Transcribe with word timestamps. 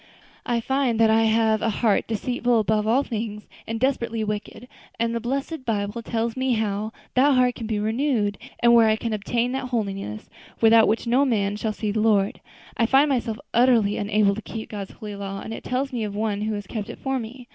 I 0.47 0.61
find 0.61 0.99
that 0.99 1.11
I 1.11 1.25
have 1.25 1.61
a 1.61 1.69
heart 1.69 2.07
deceitful 2.07 2.57
above 2.57 2.87
all 2.87 3.03
things 3.03 3.45
and 3.67 3.79
desperately 3.79 4.23
wicked, 4.23 4.67
and 4.99 5.13
the 5.13 5.19
blessed 5.19 5.63
Bible 5.63 6.01
tells 6.01 6.35
me 6.35 6.53
how 6.53 6.91
that 7.13 7.35
heart 7.35 7.53
can 7.53 7.67
be 7.67 7.77
renewed, 7.77 8.39
and 8.61 8.73
where 8.73 8.87
I 8.89 8.95
can 8.95 9.13
obtain 9.13 9.51
that 9.51 9.65
holiness 9.67 10.27
without 10.59 10.87
which 10.87 11.05
no 11.05 11.23
man 11.23 11.55
shall 11.55 11.69
see 11.71 11.91
the 11.91 11.99
Lord. 12.01 12.41
I 12.75 12.87
find 12.87 13.09
myself 13.09 13.37
utterly 13.53 13.97
unable 13.97 14.33
to 14.33 14.41
keep 14.41 14.69
God's 14.71 14.93
holy 14.93 15.15
law, 15.15 15.39
and 15.41 15.53
it 15.53 15.63
tells 15.63 15.93
me 15.93 16.03
of 16.03 16.15
One 16.15 16.41
who 16.41 16.55
has 16.55 16.65
kept 16.65 16.89
it 16.89 16.97
for 16.97 17.19
me. 17.19 17.47